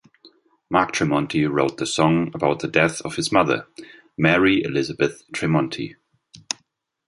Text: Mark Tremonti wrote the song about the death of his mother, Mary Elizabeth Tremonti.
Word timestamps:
Mark 0.67 0.93
Tremonti 0.93 1.45
wrote 1.47 1.77
the 1.77 1.85
song 1.85 2.31
about 2.33 2.57
the 2.61 2.67
death 2.67 3.01
of 3.03 3.17
his 3.17 3.31
mother, 3.31 3.67
Mary 4.17 4.63
Elizabeth 4.63 5.21
Tremonti. 5.31 5.93